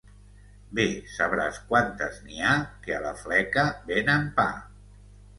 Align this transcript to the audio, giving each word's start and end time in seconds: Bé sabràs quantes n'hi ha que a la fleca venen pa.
Bé 0.77 0.85
sabràs 1.17 1.59
quantes 1.71 2.17
n'hi 2.29 2.39
ha 2.43 2.53
que 2.85 2.95
a 2.95 3.01
la 3.03 3.11
fleca 3.19 3.67
venen 3.91 4.25
pa. 4.41 4.47